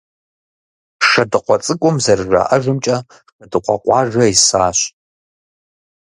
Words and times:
«Шэдыкъуэ 1.07 1.57
цӀыкӀум», 1.65 1.95
зэрыжаӀэжымкӀэ, 2.03 2.97
Шэдыкъуэ 3.35 3.75
къуажэ 3.83 4.23
исащ. 4.33 4.79